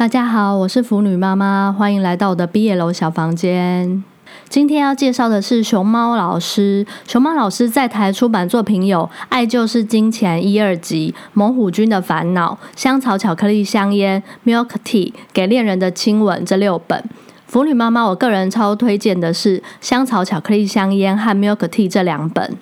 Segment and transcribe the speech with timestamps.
[0.00, 4.02] 大家好，我是腐女妈妈，欢迎来到我的毕业楼小房间。
[4.48, 6.86] 今天要介绍的是熊猫老师。
[7.06, 14.22] 熊猫老师在台出版作品有《爱就是金钱》一二集，《猛虎君的烦恼》、《香草巧克力香烟》、
[14.66, 17.04] 《Milk Tea》、《给恋人的亲吻》这六本。
[17.46, 22.56] 腐女妈妈，我个人超推荐的是《香草巧克力香烟》和《Milk Tea》这两本。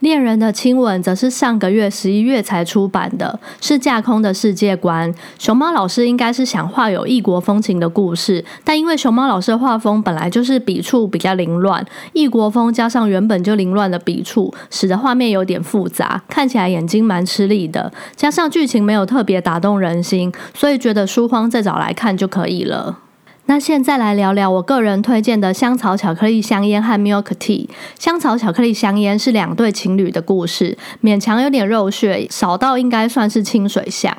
[0.00, 5.12] 恋人的亲吻则是上个月十一月才出版的，是架空的世界观。
[5.38, 17.92] 熊猫老师应该是想画有异国风情的故事，但因为熊猫老师的画风本来就是笔触比较凌乱，异国风加上原本就凌乱的笔触，使得画面有点复杂，看起来眼睛蛮吃力的。
[18.14, 22.98] 加上剧情没有特别打动人心，所以觉得书荒再找来看就可以了。
[23.48, 27.66] 那现在来聊聊我个人推荐的香草巧克力香烟和 Milk Tea。
[27.98, 34.14] 香草巧克力香烟是两对情侣的故事，勉强有点肉血，少到应该算是清水相。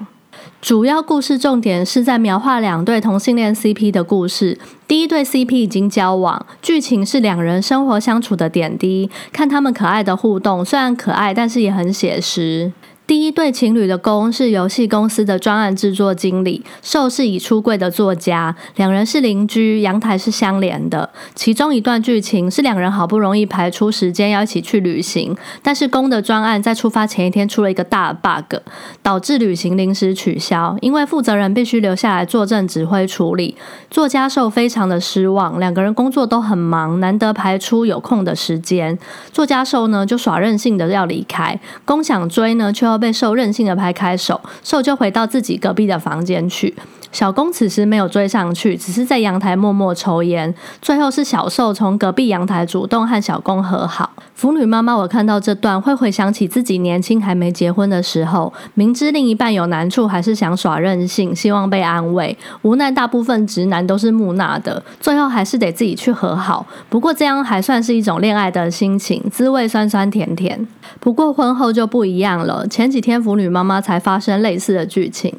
[0.60, 4.58] 主要故事重点是在描画两对同性恋 CP 的故事。
[4.88, 12.72] 第一对 CP 已经交往，剧情是两人生活相处的点滴，看他们可爱的互动，虽然可爱，但是也很写实。
[13.10, 21.10] 第一对情侣的公是游戏公司的专案制作经理，受是已出柜的作家，两人是邻居，阳台是相连的。
[21.34, 28.58] 其中一段剧情是两人好不容易排出时间要一起去旅行，但是公的专案在出发前一天出了一个大 bug，
[29.02, 33.56] 导致旅行临时取消，因为负责人必须留下来坐镇指挥处理。
[33.90, 39.00] 作家受非常的失望，两个人工作都很忙，难得排出有空的时间，
[39.34, 42.99] 作家受呢就耍任性的要离开，公想追呢却要。
[43.00, 46.76] 被兽任性的拍开手，兽就回到自己隔壁的房间去。
[47.12, 50.54] 小公此时没有追上去，只是在阳台默默抽烟。
[50.80, 54.09] 最后是小兽从隔壁阳台主动和小公和好。
[54.40, 62.38] 腐女妈妈，我看到这段会回想起自己年轻还没结婚的时候，明知另一半有难处，还是想耍任性，希望被安慰。
[62.62, 66.66] 无奈大部分直男都是木讷的，最后还是得自己去和好。
[66.88, 70.66] 不过这样还算是一种恋爱的心情，滋味酸酸甜甜。
[71.02, 72.66] 不过婚后就不一样了。
[72.70, 75.38] 前几天腐女妈妈才发生类似的剧情。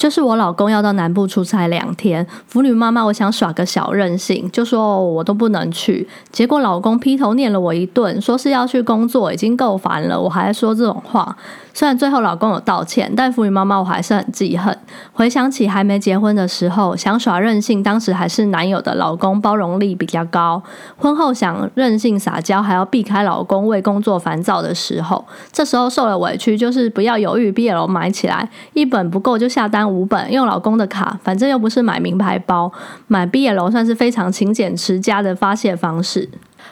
[0.00, 6.08] 就是我老公要到南部出差两天，腐女妈妈我想耍个小任性，就说我都不能去。
[6.32, 11.36] 结果老公劈头念了我一顿，说是要去工作，已经够烦了，我还说这种话。
[11.72, 14.76] 虽然最后老公有道歉，但腐女妈妈我还是很记恨。
[15.12, 20.62] 回想起还没结婚的时候想耍任性，当时还是男友的老公包容力比较高。
[20.96, 32.70] 婚后想任性撒娇，还要避开老公为工作烦躁的时候，这时候受了委屈，就是不要犹豫，毕业楼买起来，一本不够就下单五本，用老公的卡，反正又不是买名牌包，
[33.06, 36.28] 买毕业楼算是非常勤俭持家的发泄方式。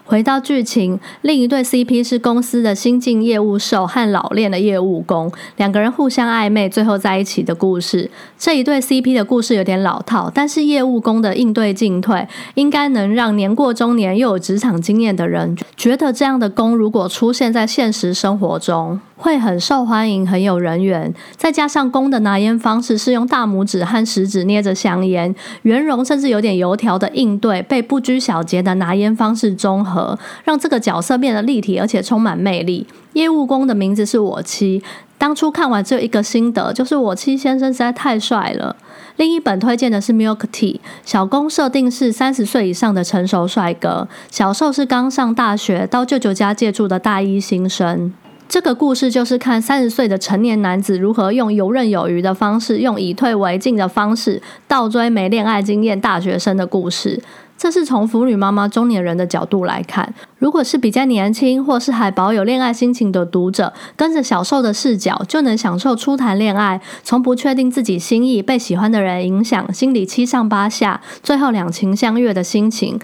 [0.09, 8.11] 回到剧情，另一对 CP 是公司的新晋业务兽和老练的业务工，两个人互相暧昧，最后在一起的故事。
[8.39, 18.99] 这一对 CP 的故事有点老套，但是业务工的应对进退，应该能让年过中年又有职场经验的人觉得，这样的工如果出现在现实生活中。
[19.19, 21.13] 会很受欢迎，很有人缘。
[21.37, 32.87] 再加上公的拿烟方式是用大拇指和食指捏着香烟，圆融甚至有点油条的应对，被不拘小节的拿烟方式综合，让这个角色变得立体而且充满魅力。
[33.15, 34.83] 业务工的名字是我妻。
[35.19, 38.77] 当初看完只有一个心得，就是我妻先生实在太帅了。
[39.17, 48.13] 另一本推荐的是 Milk Tea，小公设定是三十岁以上的成熟帅哥，小受是刚上大学到舅舅家借住的大一新生。
[48.49, 57.23] 这个故事就是看三十岁的成年男子如何用游刃有余的方式，用以退为进的方式倒追没恋爱经验大学生的故事。
[57.59, 60.15] 这是从腐女妈妈中年人的角度来看。
[60.39, 72.99] 如果是比较年轻或是还保有恋爱心情的读者，跟着小受的视角，就能享受初谈恋爱，从不确定自己心意，被喜欢的人影响，心里七上八下，最后两情相悦的心情。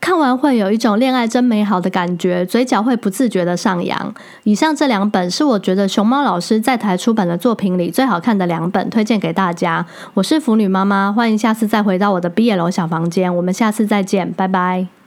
[0.00, 4.14] 看完会有一种恋爱真美好的感觉，嘴角会不自觉的上扬。
[4.44, 9.84] 以上这两本是我觉得熊猫老师在台出版的作品里最好看的两本，推荐给大家。
[10.14, 14.99] 我是腐女妈妈，欢迎下次再回到我的毕业楼小房间，我们下次再见，拜拜。